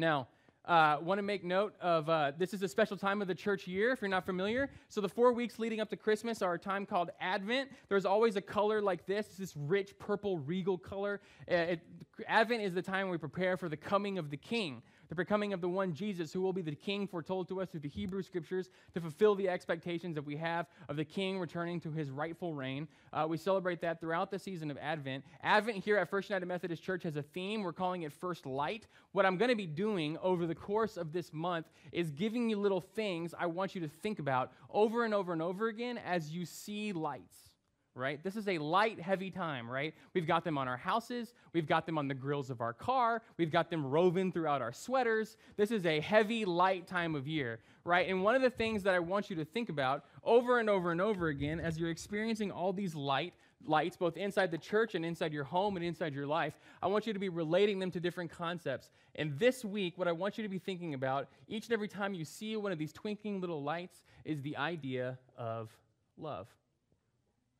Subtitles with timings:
[0.00, 0.28] Now,
[0.64, 3.66] uh, want to make note of uh, this is a special time of the church
[3.66, 4.70] year if you're not familiar.
[4.88, 7.70] So the four weeks leading up to christmas are a time called advent.
[7.88, 11.20] There's always a color like this this rich purple regal color.
[11.50, 11.80] Uh, it,
[12.26, 14.82] advent is the time we prepare for the coming of the king
[15.14, 17.80] the coming of the one Jesus who will be the king foretold to us through
[17.80, 21.90] the Hebrew scriptures to fulfill the expectations that we have of the king returning to
[21.90, 22.86] his rightful reign.
[23.12, 25.24] Uh, we celebrate that throughout the season of Advent.
[25.42, 27.62] Advent here at First United Methodist Church has a theme.
[27.62, 28.86] We're calling it First Light.
[29.12, 32.58] What I'm going to be doing over the course of this month is giving you
[32.58, 36.30] little things I want you to think about over and over and over again as
[36.30, 37.49] you see lights
[37.94, 38.22] right?
[38.22, 39.94] This is a light, heavy time, right?
[40.14, 43.22] We've got them on our houses, we've got them on the grills of our car,
[43.36, 45.36] we've got them roving throughout our sweaters.
[45.56, 48.08] This is a heavy, light time of year, right?
[48.08, 50.92] And one of the things that I want you to think about over and over
[50.92, 53.34] and over again as you're experiencing all these light,
[53.66, 57.06] lights, both inside the church and inside your home and inside your life, I want
[57.06, 58.90] you to be relating them to different concepts.
[59.16, 62.14] And this week, what I want you to be thinking about each and every time
[62.14, 65.70] you see one of these twinkling little lights is the idea of
[66.16, 66.48] love.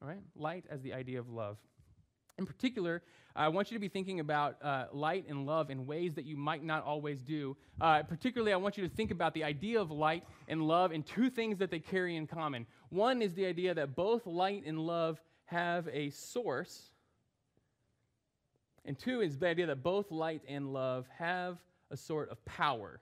[0.02, 0.22] All right?
[0.36, 1.58] Light as the idea of love.
[2.38, 3.02] In particular,
[3.36, 6.36] I want you to be thinking about uh, light and love in ways that you
[6.36, 7.56] might not always do.
[7.80, 11.04] Uh, particularly, I want you to think about the idea of light and love and
[11.04, 12.66] two things that they carry in common.
[12.88, 16.92] One is the idea that both light and love have a source,
[18.84, 21.58] and two is the idea that both light and love have
[21.90, 23.00] a sort of power.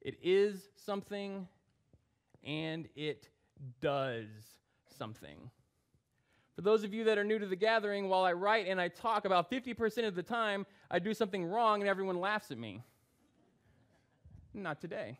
[0.00, 1.48] It is something
[2.44, 3.28] and it
[3.80, 4.28] does
[4.96, 5.50] something.
[6.60, 8.88] For those of you that are new to the gathering, while I write and I
[8.88, 12.82] talk, about 50% of the time I do something wrong and everyone laughs at me.
[14.52, 15.16] Not today.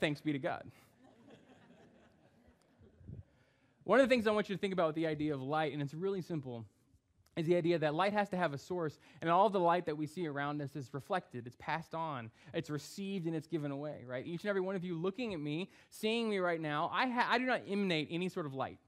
[0.00, 0.64] Thanks be to God.
[3.84, 5.72] One of the things I want you to think about with the idea of light,
[5.72, 6.64] and it's really simple,
[7.36, 9.96] is the idea that light has to have a source, and all the light that
[9.96, 14.02] we see around us is reflected, it's passed on, it's received, and it's given away,
[14.04, 14.26] right?
[14.26, 17.28] Each and every one of you looking at me, seeing me right now, I, ha-
[17.30, 18.80] I do not emanate any sort of light.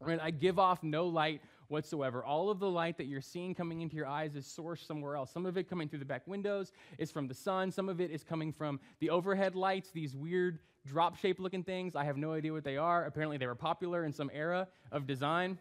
[0.00, 0.20] Right?
[0.20, 2.24] I give off no light whatsoever.
[2.24, 5.30] All of the light that you're seeing coming into your eyes is sourced somewhere else.
[5.30, 7.70] Some of it coming through the back windows is from the sun.
[7.70, 11.96] Some of it is coming from the overhead lights, these weird drop shaped looking things.
[11.96, 13.06] I have no idea what they are.
[13.06, 15.58] Apparently, they were popular in some era of design.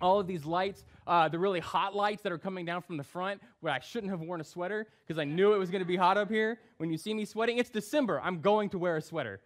[0.00, 3.04] All of these lights, uh, the really hot lights that are coming down from the
[3.04, 5.88] front, where I shouldn't have worn a sweater because I knew it was going to
[5.88, 6.60] be hot up here.
[6.76, 8.20] When you see me sweating, it's December.
[8.22, 9.40] I'm going to wear a sweater,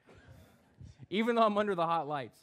[1.09, 2.39] even though I'm under the hot lights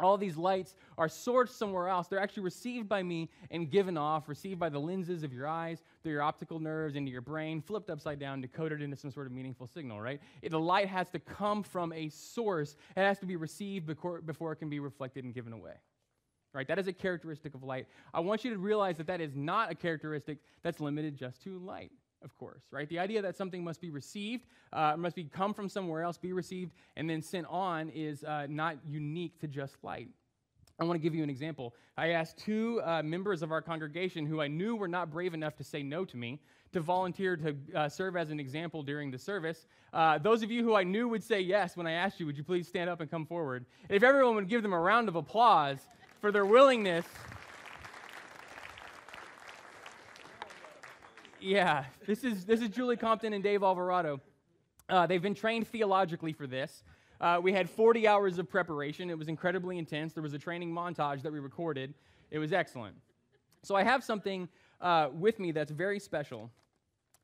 [0.00, 2.08] all these lights are sourced somewhere else.
[2.08, 5.82] They're actually received by me and given off, received by the lenses of your eyes,
[6.02, 9.32] through your optical nerves, into your brain, flipped upside down, decoded into some sort of
[9.32, 10.20] meaningful signal, right?
[10.42, 12.76] The light has to come from a source.
[12.96, 15.74] It has to be received before, before it can be reflected and given away.
[16.52, 16.68] Right?
[16.68, 17.86] That is a characteristic of light.
[18.12, 21.58] I want you to realize that that is not a characteristic that's limited just to
[21.58, 21.90] light
[22.24, 22.88] of course, right?
[22.88, 26.32] The idea that something must be received, uh, must be come from somewhere else, be
[26.32, 30.08] received, and then sent on is uh, not unique to just light.
[30.80, 31.74] I want to give you an example.
[31.96, 35.54] I asked two uh, members of our congregation who I knew were not brave enough
[35.56, 36.40] to say no to me
[36.72, 39.66] to volunteer to uh, serve as an example during the service.
[39.92, 42.36] Uh, those of you who I knew would say yes when I asked you, would
[42.36, 43.64] you please stand up and come forward?
[43.88, 45.78] if everyone would give them a round of applause
[46.20, 47.06] for their willingness
[51.44, 54.18] Yeah, this is, this is Julie Compton and Dave Alvarado.
[54.88, 56.84] Uh, they've been trained theologically for this.
[57.20, 59.10] Uh, we had 40 hours of preparation.
[59.10, 60.14] It was incredibly intense.
[60.14, 61.92] There was a training montage that we recorded.
[62.30, 62.96] It was excellent.
[63.62, 64.48] So I have something
[64.80, 66.50] uh, with me that's very special.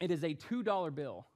[0.00, 1.26] It is a $2 bill.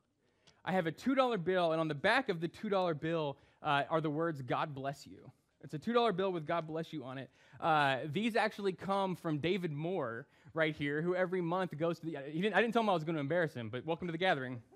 [0.62, 4.03] I have a $2 bill, and on the back of the $2 bill uh, are
[4.03, 5.33] the words, God bless you.
[5.62, 7.31] It's a $2 bill with God bless you on it.
[7.59, 12.13] Uh, these actually come from David Moore, right here, who every month goes to the.
[12.13, 14.19] Didn't, I didn't tell him I was going to embarrass him, but welcome to the
[14.19, 14.63] gathering.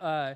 [0.00, 0.34] Uh,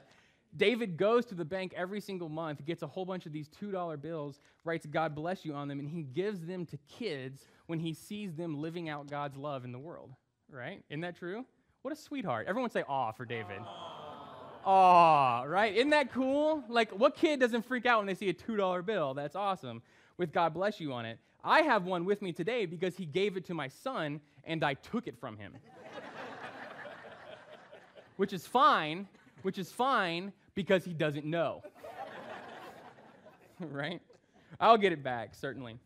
[0.56, 4.00] David goes to the bank every single month, gets a whole bunch of these $2
[4.00, 7.92] bills, writes God bless you on them, and he gives them to kids when he
[7.92, 10.12] sees them living out God's love in the world.
[10.48, 10.84] Right?
[10.88, 11.44] Isn't that true?
[11.82, 12.46] What a sweetheart.
[12.48, 13.58] Everyone say aw for David.
[14.64, 15.74] Aw, right?
[15.74, 16.62] Isn't that cool?
[16.68, 19.14] Like, what kid doesn't freak out when they see a $2 bill?
[19.14, 19.82] That's awesome
[20.16, 21.18] with God bless you on it.
[21.46, 24.74] I have one with me today because he gave it to my son and I
[24.74, 25.54] took it from him.
[28.16, 29.06] which is fine,
[29.42, 31.62] which is fine because he doesn't know.
[33.60, 34.02] right?
[34.58, 35.78] I'll get it back, certainly.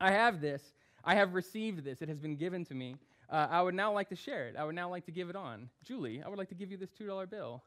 [0.00, 0.62] I have this.
[1.04, 2.00] I have received this.
[2.00, 2.96] It has been given to me.
[3.28, 4.56] Uh, I would now like to share it.
[4.56, 5.68] I would now like to give it on.
[5.84, 7.62] Julie, I would like to give you this $2 bill.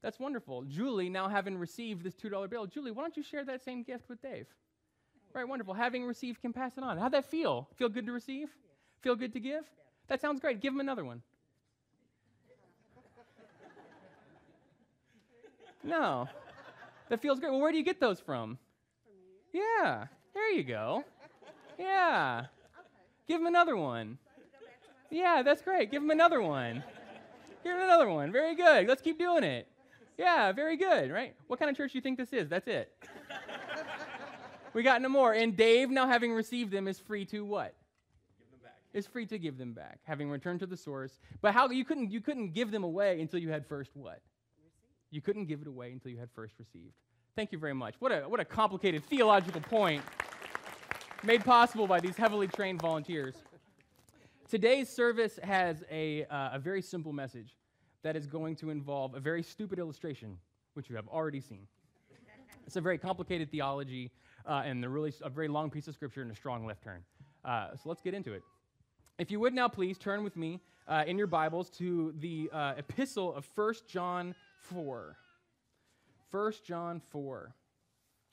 [0.00, 0.62] That's wonderful.
[0.62, 4.08] Julie, now having received this $2 bill, Julie, why don't you share that same gift
[4.08, 4.46] with Dave?
[5.34, 5.74] Right, wonderful.
[5.74, 6.96] Having received can pass it on.
[6.96, 7.68] How'd that feel?
[7.76, 8.48] Feel good to receive?
[9.02, 9.64] Feel good to give?
[10.06, 10.60] That sounds great.
[10.60, 11.22] Give him another one.
[15.82, 16.28] No.
[17.08, 17.50] That feels great.
[17.50, 18.58] Well, where do you get those from?
[19.52, 20.06] Yeah.
[20.34, 21.04] There you go.
[21.78, 22.46] Yeah.
[23.26, 24.18] Give him another one.
[25.10, 25.90] Yeah, that's great.
[25.90, 26.82] Give him another one.
[27.64, 28.30] Give him another one.
[28.30, 28.86] Very good.
[28.86, 29.66] Let's keep doing it.
[30.16, 31.34] Yeah, very good, right?
[31.48, 32.48] What kind of church do you think this is?
[32.48, 32.92] That's it.
[34.74, 35.32] We got no more.
[35.32, 37.74] And Dave, now having received them, is free to what?
[38.38, 38.78] Give them back.
[38.92, 41.18] Is free to give them back, having returned to the source.
[41.40, 44.20] But how you couldn't you couldn't give them away until you had first what?
[45.10, 46.94] You couldn't give it away until you had first received.
[47.36, 47.94] Thank you very much.
[48.00, 50.02] What a what a complicated theological point
[51.24, 53.34] made possible by these heavily trained volunteers.
[54.48, 57.56] Today's service has a, uh, a very simple message
[58.02, 60.36] that is going to involve a very stupid illustration,
[60.74, 61.66] which you have already seen.
[62.66, 64.10] It's a very complicated theology
[64.46, 67.02] uh, and a really a very long piece of scripture and a strong left turn.
[67.44, 68.42] Uh, so let's get into it.
[69.18, 72.74] If you would now please turn with me uh, in your Bibles to the uh,
[72.76, 74.34] epistle of 1 John
[74.70, 75.16] 4.
[76.30, 77.54] 1 John 4.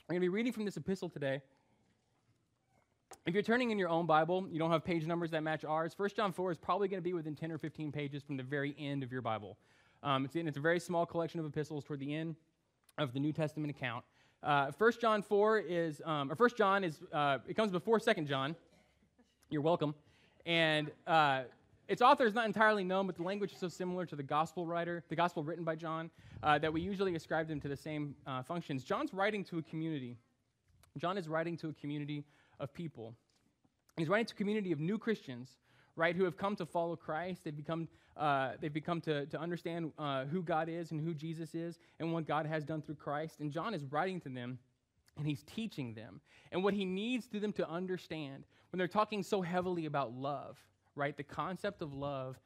[0.09, 1.41] I'm going to be reading from this epistle today.
[3.25, 5.93] If you're turning in your own Bible, you don't have page numbers that match ours.
[5.95, 8.43] 1 John 4 is probably going to be within 10 or 15 pages from the
[8.43, 9.57] very end of your Bible.
[10.01, 12.35] Um, it's, it's a very small collection of epistles toward the end
[12.97, 14.03] of the New Testament account.
[14.43, 18.13] Uh, 1 John 4 is, um, or 1 John is, uh, it comes before 2
[18.23, 18.55] John.
[19.49, 19.93] You're welcome.
[20.45, 21.43] And uh,
[21.87, 24.65] its author is not entirely known, but the language is so similar to the gospel
[24.65, 26.09] writer, the gospel written by John,
[26.41, 28.83] uh, that we usually ascribe them to the same uh, functions.
[28.83, 30.17] John's writing to a community.
[30.97, 32.23] John is writing to a community
[32.59, 33.13] of people.
[33.97, 35.57] He's writing to a community of new Christians,
[35.95, 37.43] right, who have come to follow Christ.
[37.43, 41.53] They've become, uh, they've become to, to understand uh, who God is and who Jesus
[41.55, 43.39] is and what God has done through Christ.
[43.39, 44.59] And John is writing to them
[45.17, 46.21] and he's teaching them.
[46.51, 50.57] And what he needs to them to understand when they're talking so heavily about love,
[50.95, 52.37] right, the concept of love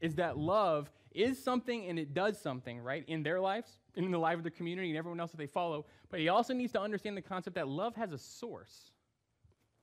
[0.00, 4.18] is that love is something and it does something, right, in their lives, in the
[4.18, 5.86] life of the community and everyone else that they follow.
[6.10, 8.92] But he also needs to understand the concept that love has a source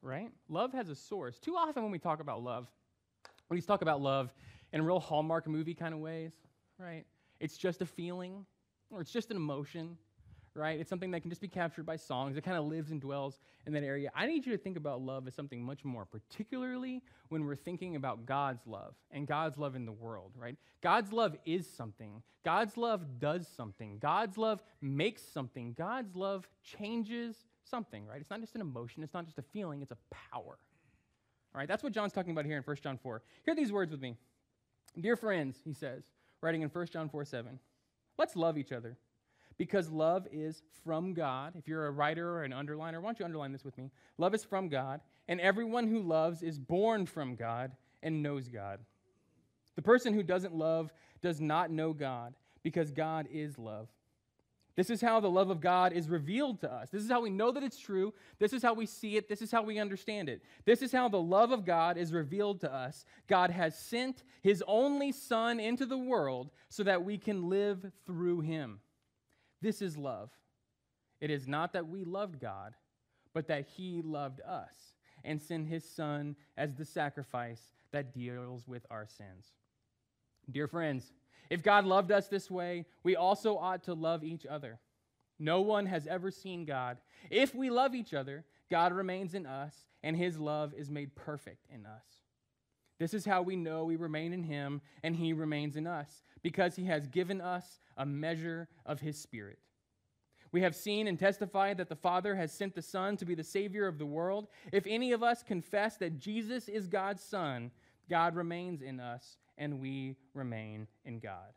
[0.06, 0.30] right?
[0.48, 1.40] Love has a source.
[1.40, 2.68] Too often when we talk about love,
[3.50, 4.34] we talk about love
[4.74, 6.34] in real Hallmark movie kind of ways,
[6.78, 7.06] right?
[7.40, 8.46] It's just a feeling
[8.92, 9.98] or it's just an emotion,
[10.56, 10.80] right?
[10.80, 12.38] It's something that can just be captured by songs.
[12.38, 14.12] It kind of lives and dwells in that area.
[14.16, 17.96] I need you to think about love as something much more, particularly when we're thinking
[17.96, 20.56] about God's love and God's love in the world, right?
[20.82, 22.24] God's love is something.
[22.44, 23.98] God's love does something.
[24.00, 25.74] God's love makes something.
[25.78, 28.22] God's love changes something, right?
[28.22, 29.98] It's not just an emotion, it's not just a feeling, it's a
[30.32, 30.58] power.
[31.56, 33.22] All right, that's what John's talking about here in 1 John 4.
[33.46, 34.18] Hear these words with me.
[35.00, 36.04] Dear friends, he says,
[36.42, 37.58] writing in 1 John 4 7,
[38.18, 38.98] let's love each other
[39.58, 41.54] because love is from God.
[41.58, 43.90] If you're a writer or an underliner, why don't you underline this with me?
[44.18, 45.00] Love is from God,
[45.30, 47.72] and everyone who loves is born from God
[48.04, 48.80] and knows God.
[49.78, 50.92] The person who doesn't love
[51.22, 53.88] does not know God because God is love.
[54.76, 56.90] This is how the love of God is revealed to us.
[56.90, 58.14] This is how we know that it's true.
[58.40, 59.30] This is how we see it.
[59.30, 60.42] This is how we understand it.
[60.66, 63.06] This is how the love of God is revealed to us.
[63.28, 68.42] God has sent his only Son into the world so that we can live through
[68.42, 68.80] him.
[69.62, 70.30] This is love.
[71.22, 72.74] It is not that we loved God,
[73.34, 74.76] but that he loved us
[75.24, 77.62] and sent his Son as the sacrifice
[77.92, 79.54] that deals with our sins.
[80.50, 81.14] Dear friends,
[81.50, 84.80] if God loved us this way, we also ought to love each other.
[85.38, 86.98] No one has ever seen God.
[87.30, 91.66] If we love each other, God remains in us, and his love is made perfect
[91.70, 92.06] in us.
[93.00, 96.76] This is how we know we remain in him and he remains in us, because
[96.76, 99.60] he has given us a measure of his spirit.
[100.52, 103.44] We have seen and testified that the Father has sent the Son to be the
[103.44, 104.48] Savior of the world.
[104.72, 107.72] If any of us confess that Jesus is God's Son,
[108.10, 111.54] God remains in us, and we remain in God.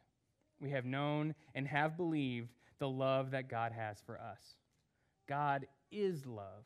[0.60, 4.56] We have known and have believed the love that God has for us.
[5.28, 6.64] God is love.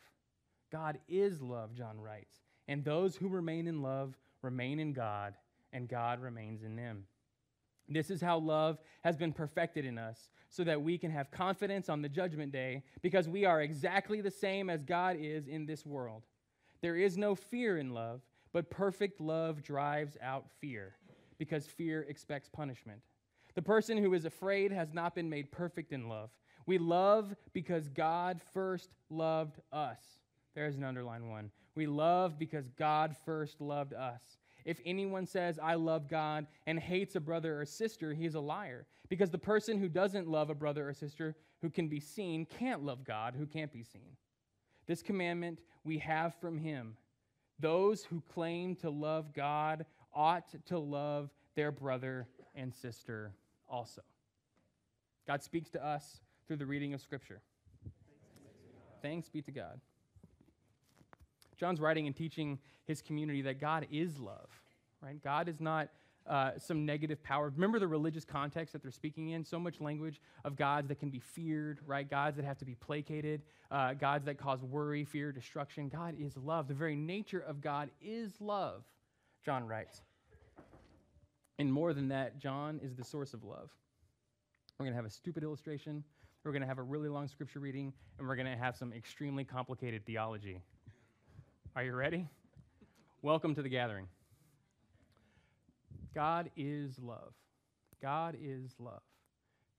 [0.71, 2.41] God is love, John writes.
[2.69, 5.35] And those who remain in love remain in God,
[5.73, 7.05] and God remains in them.
[7.89, 11.89] This is how love has been perfected in us, so that we can have confidence
[11.89, 15.85] on the judgment day, because we are exactly the same as God is in this
[15.85, 16.23] world.
[16.81, 18.21] There is no fear in love,
[18.53, 20.95] but perfect love drives out fear
[21.39, 23.01] because fear expects punishment.
[23.55, 26.31] The person who is afraid has not been made perfect in love.
[26.67, 30.01] We love because God first loved us.
[30.55, 31.51] There's an underline one.
[31.75, 34.23] We love because God first loved us.
[34.65, 38.41] If anyone says, I love God, and hates a brother or sister, he is a
[38.41, 38.87] liar.
[39.09, 42.85] Because the person who doesn't love a brother or sister who can be seen can't
[42.85, 44.17] love God who can't be seen.
[44.87, 46.97] This commandment we have from him.
[47.59, 53.33] Those who claim to love God ought to love their brother and sister
[53.69, 54.03] also.
[55.27, 57.41] God speaks to us through the reading of Scripture.
[59.01, 59.81] Thanks be to God.
[61.57, 64.49] John's writing and teaching his community that God is love,
[65.01, 65.23] right?
[65.23, 65.89] God is not
[66.27, 67.51] uh, some negative power.
[67.55, 69.45] Remember the religious context that they're speaking in?
[69.45, 72.09] So much language of gods that can be feared, right?
[72.09, 75.89] Gods that have to be placated, uh, gods that cause worry, fear, destruction.
[75.89, 76.69] God is love.
[76.69, 78.85] The very nature of God is love,
[79.45, 80.03] John writes.
[81.59, 83.71] And more than that, John is the source of love.
[84.79, 86.03] We're going to have a stupid illustration.
[86.45, 88.93] We're going to have a really long scripture reading, and we're going to have some
[88.93, 90.61] extremely complicated theology.
[91.77, 92.27] Are you ready?
[93.23, 94.09] Welcome to the gathering.
[96.15, 97.33] God is love.
[98.01, 99.03] God is love.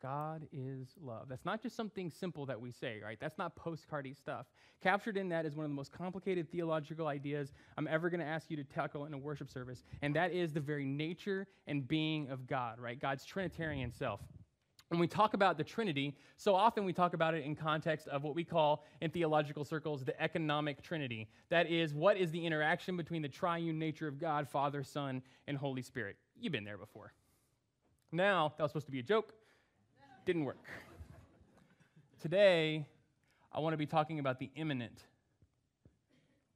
[0.04, 1.30] God is love.
[1.30, 3.18] That's not just something simple that we say, right?
[3.22, 4.48] That's not postcardy stuff.
[4.82, 8.26] Captured in that is one of the most complicated theological ideas I'm ever going to
[8.26, 11.88] ask you to tackle in a worship service, and that is the very nature and
[11.88, 13.00] being of God, right?
[13.00, 14.20] God's Trinitarian self.
[14.90, 18.24] When we talk about the Trinity, so often we talk about it in context of
[18.24, 21.30] what we call in theological circles the economic Trinity.
[21.50, 25.58] That is, what is the interaction between the triune nature of God, Father, Son, and
[25.58, 26.18] Holy Spirit?
[26.38, 27.14] You've been there before.
[28.12, 29.34] Now, that was supposed to be a joke.
[30.26, 30.64] Didn't work.
[32.22, 32.86] Today,
[33.52, 34.98] I want to be talking about the immanent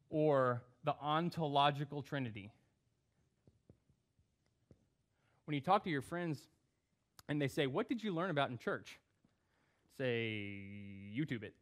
[0.09, 2.49] or the ontological trinity.
[5.43, 6.39] When you talk to your friends
[7.27, 8.99] and they say, What did you learn about in church?
[9.97, 10.61] Say,
[11.13, 11.53] YouTube it.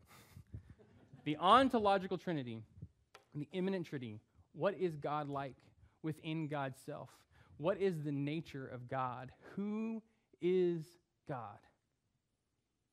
[1.24, 2.62] the ontological trinity,
[3.34, 4.20] the immanent trinity,
[4.54, 5.56] what is God like
[6.04, 7.10] within God's self?
[7.58, 9.32] What is the nature of God?
[9.56, 10.04] Who
[10.40, 10.84] is
[11.28, 11.58] God?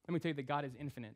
[0.06, 1.14] Let me tell you that God is infinite.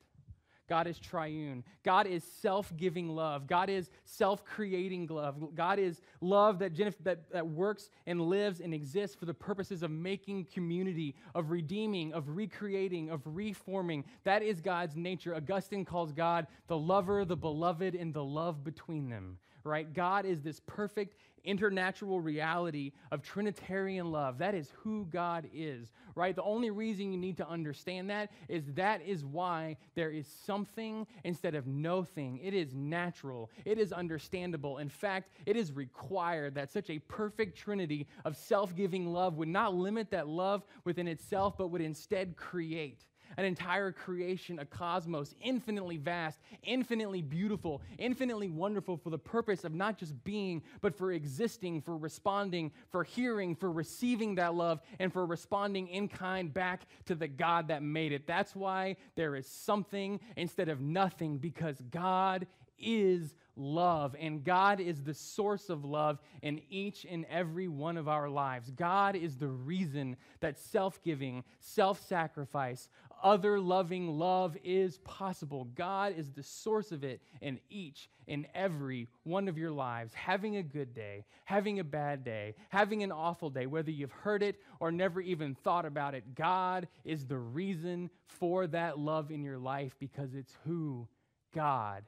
[0.68, 1.62] God is triune.
[1.84, 3.46] God is self giving love.
[3.46, 5.54] God is self creating love.
[5.54, 9.90] God is love that, that, that works and lives and exists for the purposes of
[9.90, 14.04] making community, of redeeming, of recreating, of reforming.
[14.24, 15.34] That is God's nature.
[15.34, 19.92] Augustine calls God the lover, the beloved, and the love between them right?
[19.92, 24.38] God is this perfect internatural reality of Trinitarian love.
[24.38, 26.34] That is who God is, right?
[26.34, 31.06] The only reason you need to understand that is that is why there is something
[31.24, 32.40] instead of no thing.
[32.42, 34.78] It is natural, it is understandable.
[34.78, 39.48] In fact, it is required that such a perfect trinity of self giving love would
[39.48, 43.04] not limit that love within itself, but would instead create
[43.36, 49.74] an entire creation, a cosmos, infinitely vast, infinitely beautiful, infinitely wonderful for the purpose of
[49.74, 55.12] not just being, but for existing, for responding, for hearing, for receiving that love, and
[55.12, 58.26] for responding in kind back to the God that made it.
[58.26, 62.46] That's why there is something instead of nothing, because God
[62.78, 68.08] is love, and God is the source of love in each and every one of
[68.08, 68.70] our lives.
[68.70, 72.88] God is the reason that self giving, self sacrifice,
[73.22, 75.64] other loving love is possible.
[75.74, 80.12] God is the source of it in each and every one of your lives.
[80.14, 84.42] Having a good day, having a bad day, having an awful day, whether you've heard
[84.42, 89.42] it or never even thought about it, God is the reason for that love in
[89.42, 91.08] your life because it's who
[91.54, 92.04] God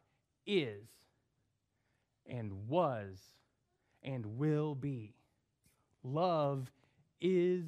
[0.47, 0.88] is
[2.27, 3.19] and was
[4.03, 5.15] and will be.
[6.03, 6.71] Love
[7.21, 7.65] is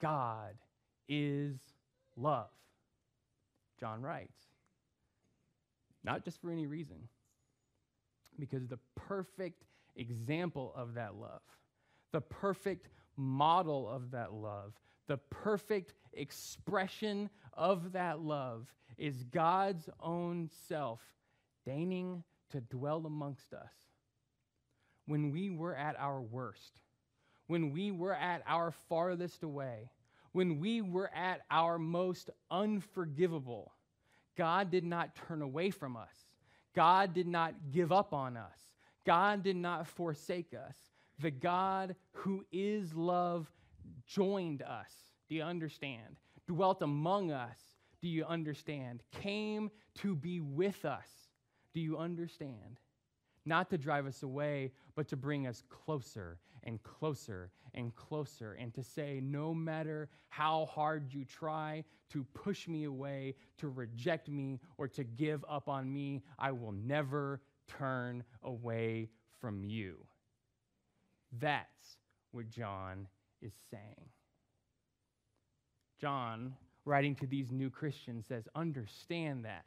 [0.00, 0.54] God,
[1.08, 1.56] is
[2.16, 2.48] love.
[3.80, 4.38] John writes.
[6.04, 7.08] Not just for any reason,
[8.38, 9.64] because the perfect
[9.96, 11.42] example of that love,
[12.12, 14.72] the perfect model of that love,
[15.08, 21.00] the perfect expression of that love is God's own self
[21.66, 23.72] deigning to dwell amongst us
[25.06, 26.80] when we were at our worst,
[27.46, 29.90] when we were at our farthest away,
[30.32, 33.72] when we were at our most unforgivable.
[34.36, 36.14] God did not turn away from us.
[36.74, 38.58] God did not give up on us.
[39.04, 40.76] God did not forsake us.
[41.18, 43.50] The God who is love
[44.06, 44.92] joined us.
[45.28, 46.16] Do you understand?
[46.46, 47.58] Dwelt among us.
[48.00, 49.02] Do you understand?
[49.20, 51.08] Came to be with us.
[51.74, 52.78] Do you understand?
[53.44, 58.74] Not to drive us away, but to bring us closer and closer and closer, and
[58.74, 64.60] to say, no matter how hard you try to push me away, to reject me,
[64.78, 69.08] or to give up on me, I will never turn away
[69.40, 69.96] from you.
[71.38, 71.96] That's
[72.32, 73.06] what John
[73.40, 74.08] is saying.
[76.00, 79.64] John, writing to these new Christians, says, understand that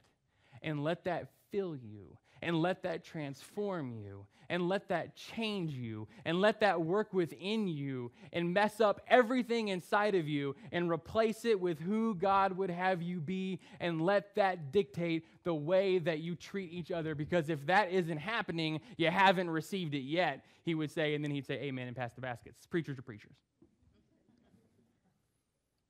[0.62, 6.08] and let that fill you and let that transform you and let that change you
[6.26, 11.46] and let that work within you and mess up everything inside of you and replace
[11.46, 16.20] it with who God would have you be and let that dictate the way that
[16.20, 17.16] you treat each other.
[17.16, 21.32] Because if that isn't happening, you haven't received it yet, he would say, and then
[21.32, 22.66] he'd say, Amen, and pass the baskets.
[22.66, 23.36] Preachers are preachers.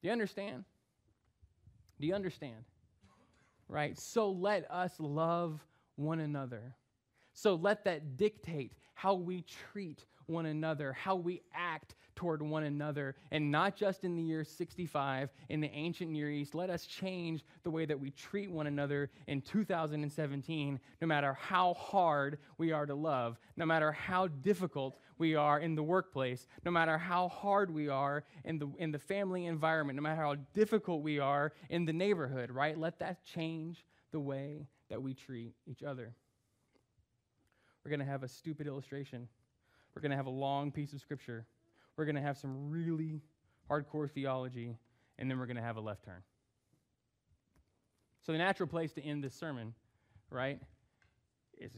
[0.02, 0.66] Do you understand?
[2.00, 2.66] Do you understand?
[3.68, 3.98] Right?
[3.98, 5.66] So let us love
[5.96, 6.76] one another.
[7.34, 13.16] So let that dictate how we treat one another, how we act toward one another,
[13.32, 16.54] and not just in the year 65 in the ancient Near East.
[16.54, 21.74] Let us change the way that we treat one another in 2017, no matter how
[21.74, 26.72] hard we are to love, no matter how difficult we are in the workplace, no
[26.72, 31.02] matter how hard we are in the, in the family environment, no matter how difficult
[31.02, 32.78] we are in the neighborhood, right?
[32.78, 36.14] Let that change the way that we treat each other.
[37.86, 39.30] We're going to have a stupid illustration.
[39.96, 41.46] We're going to have a long piece of scripture.
[41.96, 43.22] We're going to have some really
[43.72, 44.76] hardcore theology,
[45.20, 46.22] and then we're going to have a left turn.
[48.26, 49.74] So, the natural place to end this sermon,
[50.30, 50.60] right,
[51.58, 51.72] is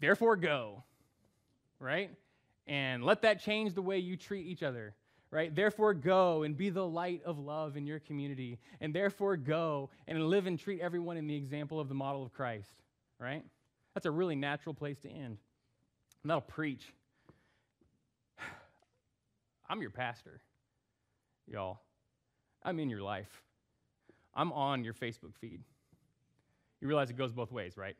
[0.00, 0.82] therefore go,
[1.80, 2.10] right?
[2.66, 4.94] And let that change the way you treat each other,
[5.30, 5.54] right?
[5.54, 8.58] Therefore, go and be the light of love in your community.
[8.80, 12.32] And therefore, go and live and treat everyone in the example of the model of
[12.32, 12.72] Christ,
[13.20, 13.44] right?
[13.94, 15.38] That's a really natural place to end.
[16.22, 16.92] And that'll preach.
[19.68, 20.40] I'm your pastor,
[21.46, 21.80] y'all.
[22.62, 23.42] I'm in your life.
[24.34, 25.60] I'm on your Facebook feed.
[26.80, 27.96] You realize it goes both ways, right?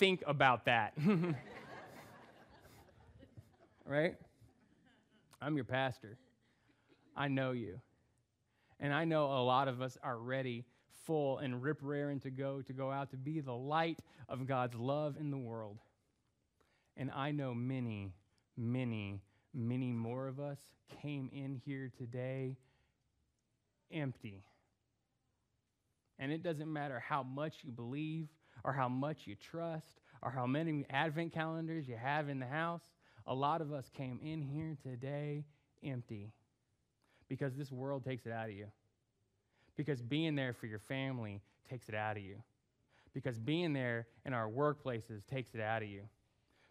[0.00, 0.94] Think about that.
[3.84, 4.14] right?
[5.42, 6.16] I'm your pastor.
[7.14, 7.82] I know you.
[8.80, 10.64] And I know a lot of us are ready
[11.04, 14.74] full and rip raring to go, to go out to be the light of God's
[14.74, 15.76] love in the world.
[16.96, 18.14] And I know many,
[18.56, 19.20] many,
[19.52, 20.60] many more of us
[21.02, 22.56] came in here today
[23.92, 24.44] empty.
[26.18, 28.28] And it doesn't matter how much you believe
[28.64, 32.82] or how much you trust or how many advent calendars you have in the house.
[33.26, 35.44] A lot of us came in here today
[35.82, 36.32] empty
[37.28, 38.66] because this world takes it out of you.
[39.76, 42.36] Because being there for your family takes it out of you.
[43.14, 46.02] Because being there in our workplaces takes it out of you.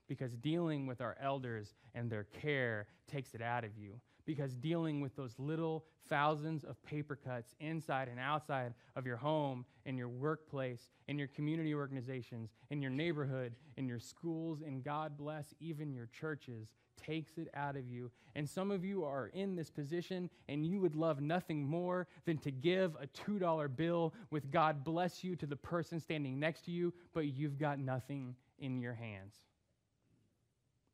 [0.08, 3.94] Because dealing with our elders and their care takes it out of you.
[4.30, 9.66] Because dealing with those little thousands of paper cuts inside and outside of your home,
[9.88, 15.18] in your workplace, in your community organizations, in your neighborhood, in your schools, and God
[15.18, 18.12] bless even your churches takes it out of you.
[18.36, 22.38] And some of you are in this position and you would love nothing more than
[22.40, 26.72] to give a $2 bill with God bless you to the person standing next to
[26.72, 29.34] you, but you've got nothing in your hands.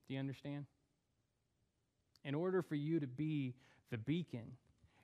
[0.07, 0.67] Do you understand?
[2.25, 3.53] In order for you to be
[3.91, 4.51] the beacon,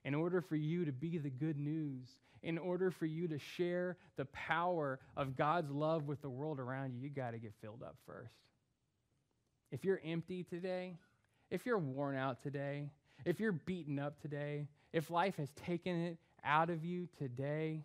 [0.04, 2.10] in order for you to be the good news,
[2.44, 6.94] in order for you to share the power of God's love with the world around
[6.94, 8.34] you, you got to get filled up first
[9.72, 10.98] if you're empty today,
[11.50, 12.90] if you're worn out today,
[13.26, 17.84] if you're beaten up today, if life has taken it out of you today,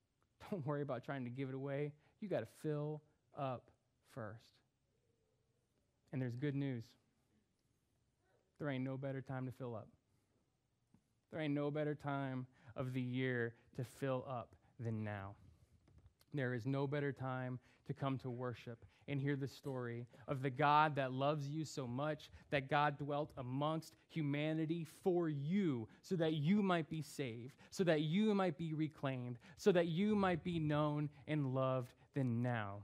[0.50, 1.92] don't worry about trying to give it away.
[2.20, 3.00] You got to fill
[3.38, 3.70] up
[4.12, 4.42] first.
[6.12, 6.84] And there's good news.
[8.58, 9.88] There ain't no better time to fill up.
[11.30, 15.34] There ain't no better time of the year to fill up than now.
[16.34, 20.50] There is no better time to come to worship and hear the story of the
[20.50, 26.34] God that loves you so much that God dwelt amongst humanity for you so that
[26.34, 30.58] you might be saved, so that you might be reclaimed, so that you might be
[30.58, 32.82] known and loved than now.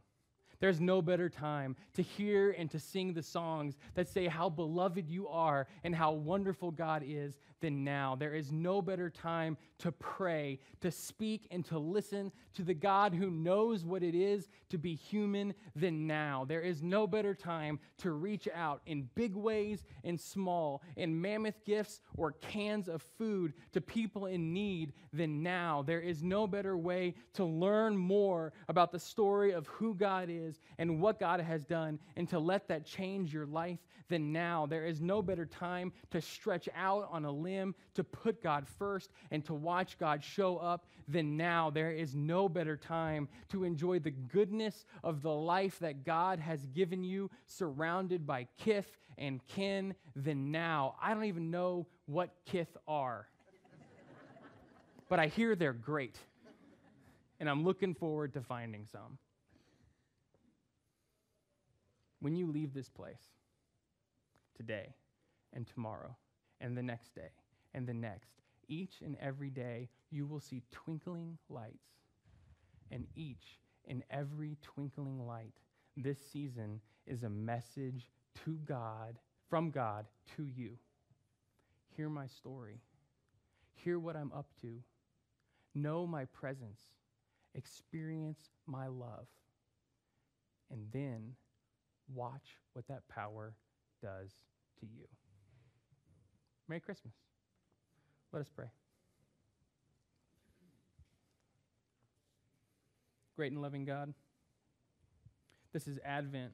[0.61, 5.09] There's no better time to hear and to sing the songs that say how beloved
[5.09, 8.15] you are and how wonderful God is than now.
[8.15, 13.15] There is no better time to pray, to speak, and to listen to the God
[13.15, 16.45] who knows what it is to be human than now.
[16.47, 21.65] There is no better time to reach out in big ways and small, in mammoth
[21.65, 25.83] gifts or cans of food to people in need than now.
[25.83, 30.54] There is no better way to learn more about the story of who God is
[30.79, 34.67] and what God has done and to let that change your life than now.
[34.67, 39.11] There is no better time to stretch out on a limb, to put God first,
[39.31, 41.71] and to watch God show up than now.
[41.71, 46.67] There is no better time to enjoy the goodness of the life that God has
[46.67, 50.97] given you, surrounded by kith and kin, than now.
[51.01, 53.27] I don't even know what kith are,
[55.09, 56.17] but I hear they're great.
[57.41, 59.19] and I'm looking forward to finding some.
[62.25, 63.21] When you leave this place
[64.57, 64.95] today
[65.53, 66.17] and tomorrow
[66.59, 67.29] and the next day
[67.75, 71.85] and the next, each and every day you will see twinkling lights.
[72.91, 75.53] And each and every twinkling light
[75.99, 78.09] this season is a message
[78.47, 79.19] to God,
[79.51, 80.79] from God to you.
[81.95, 82.81] Hear my story.
[83.75, 84.79] Hear what I'm up to.
[85.75, 86.81] Know my presence.
[87.55, 89.27] Experience my love.
[90.71, 91.35] And then
[92.13, 93.55] watch what that power
[94.03, 94.31] does
[94.81, 95.07] to you.
[96.69, 97.15] Merry Christmas.
[98.33, 98.67] Let us pray.
[103.37, 104.15] Great and loving God,
[105.73, 106.53] this is Advent,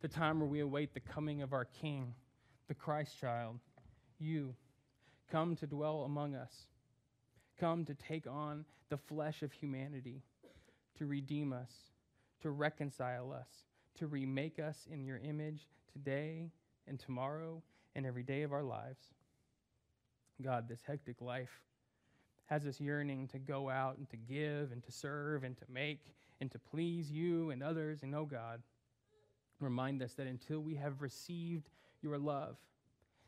[0.00, 2.14] the time where we await the coming of our King,
[2.66, 3.60] the Christ child,
[4.18, 4.54] you.
[5.30, 6.66] Come to dwell among us.
[7.58, 10.22] Come to take on the flesh of humanity,
[10.98, 11.70] to redeem us,
[12.42, 13.48] to reconcile us,
[13.98, 16.50] to remake us in your image today
[16.86, 17.62] and tomorrow
[17.94, 19.00] and every day of our lives.
[20.40, 21.60] God, this hectic life
[22.46, 26.00] has us yearning to go out and to give and to serve and to make
[26.40, 28.02] and to please you and others.
[28.02, 28.62] And oh God,
[29.60, 31.70] remind us that until we have received
[32.02, 32.56] your love,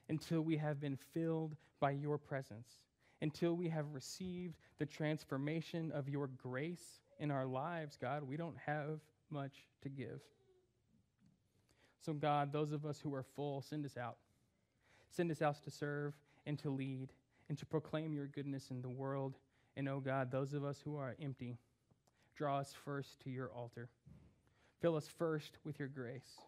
[0.08, 2.78] until we have been filled by your presence,
[3.22, 8.56] until we have received the transformation of your grace in our lives, God, we don't
[8.66, 9.00] have
[9.30, 10.20] much to give.
[12.04, 14.16] So, God, those of us who are full, send us out.
[15.10, 16.12] Send us out to serve
[16.44, 17.12] and to lead
[17.48, 19.38] and to proclaim your goodness in the world.
[19.76, 21.56] And, oh God, those of us who are empty,
[22.36, 23.88] draw us first to your altar.
[24.80, 26.40] Fill us first with your grace.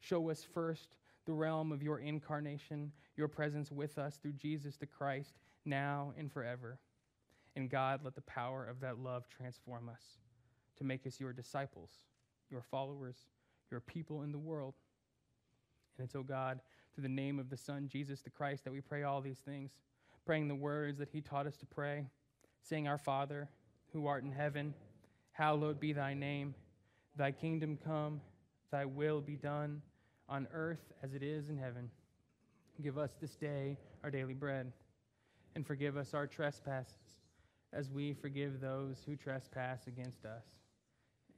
[0.00, 0.96] Show us first
[1.26, 5.34] the realm of your incarnation, your presence with us through Jesus the Christ,
[5.66, 6.78] now and forever.
[7.56, 10.02] And God, let the power of that love transform us
[10.78, 11.90] to make us your disciples,
[12.50, 13.16] your followers,
[13.70, 14.74] your people in the world.
[15.96, 16.60] And it's, oh God,
[16.94, 19.72] through the name of the Son, Jesus the Christ, that we pray all these things,
[20.24, 22.06] praying the words that He taught us to pray,
[22.62, 23.48] saying, Our Father,
[23.92, 24.74] who art in heaven,
[25.32, 26.54] hallowed be thy name.
[27.16, 28.20] Thy kingdom come,
[28.70, 29.82] thy will be done
[30.28, 31.90] on earth as it is in heaven.
[32.82, 34.70] Give us this day our daily bread,
[35.56, 36.94] and forgive us our trespasses
[37.72, 40.44] as we forgive those who trespass against us.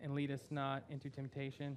[0.01, 1.77] And lead us not into temptation,